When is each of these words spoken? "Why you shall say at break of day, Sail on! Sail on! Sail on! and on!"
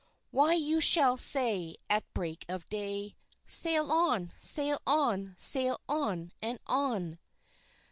"Why 0.31 0.55
you 0.55 0.81
shall 0.81 1.15
say 1.15 1.75
at 1.87 2.11
break 2.15 2.43
of 2.49 2.65
day, 2.71 3.15
Sail 3.45 3.91
on! 3.91 4.31
Sail 4.35 4.79
on! 4.87 5.35
Sail 5.37 5.77
on! 5.87 6.31
and 6.41 6.57
on!" 6.65 7.19